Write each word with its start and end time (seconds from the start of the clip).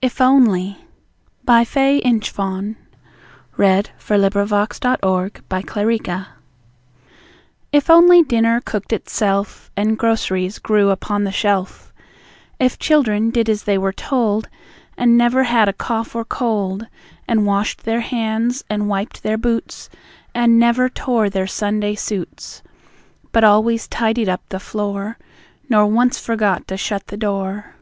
at 0.00 0.12
concern 0.14 0.44
for 0.46 0.50
me: 0.52 0.78
My 1.44 1.64
desolate 1.64 2.06
estate, 2.16 2.30
apart 3.58 3.90
from 3.98 4.28
Thee! 4.28 5.42
If 5.50 5.70
Only 5.76 6.28
If 7.72 7.90
only 7.90 8.22
dinner 8.22 8.60
cooked 8.64 8.92
itself, 8.92 9.72
And 9.76 9.98
groceries 9.98 10.60
grew 10.60 10.90
upon 10.90 11.24
the 11.24 11.32
shelf; 11.32 11.92
If 12.60 12.78
children 12.78 13.30
did 13.30 13.48
as 13.48 13.64
they 13.64 13.76
were 13.76 13.92
told, 13.92 14.48
And 14.96 15.18
never 15.18 15.42
had 15.42 15.68
a 15.68 15.72
cough 15.72 16.14
or 16.14 16.24
cold; 16.24 16.86
And 17.26 17.44
washed 17.44 17.82
their 17.82 18.02
hands, 18.02 18.62
and 18.70 18.88
wiped 18.88 19.24
their 19.24 19.36
boots, 19.36 19.90
And 20.32 20.60
never 20.60 20.88
tore 20.88 21.28
their 21.28 21.48
Sunday 21.48 21.96
suits, 21.96 22.62
But 23.32 23.42
always 23.42 23.88
tidied 23.88 24.28
up 24.28 24.48
the 24.50 24.60
floor, 24.60 25.18
Nor 25.68 25.86
once 25.88 26.20
forgot 26.20 26.68
to 26.68 26.76
shut 26.76 27.08
the 27.08 27.16
door. 27.16 27.74